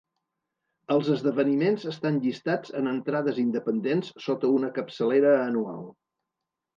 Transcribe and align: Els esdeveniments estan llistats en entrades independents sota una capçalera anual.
Els 0.93 1.09
esdeveniments 1.15 1.83
estan 1.91 2.15
llistats 2.23 2.73
en 2.79 2.89
entrades 2.91 3.41
independents 3.43 4.09
sota 4.29 4.49
una 4.55 4.71
capçalera 4.79 5.35
anual. 5.43 5.85